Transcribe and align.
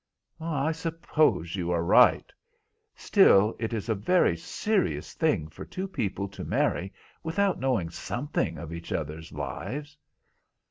"I 0.39 0.71
suppose 0.71 1.55
you 1.55 1.69
are 1.69 1.83
right. 1.83 2.33
Still, 2.95 3.55
it 3.59 3.71
is 3.71 3.87
a 3.87 3.93
very 3.93 4.35
serious 4.35 5.13
thing 5.13 5.47
for 5.47 5.63
two 5.63 5.87
people 5.87 6.27
to 6.29 6.43
marry 6.43 6.91
without 7.21 7.59
knowing 7.59 7.91
something 7.91 8.57
of 8.57 8.73
each 8.73 8.91
other's 8.91 9.31
lives." 9.31 9.95